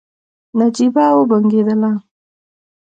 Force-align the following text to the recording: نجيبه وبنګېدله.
نجيبه 0.59 1.03
وبنګېدله. 1.17 1.91